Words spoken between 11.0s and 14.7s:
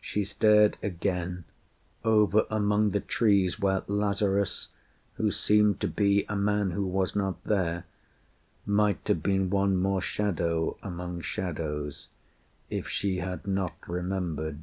shadows, If she had not remembered.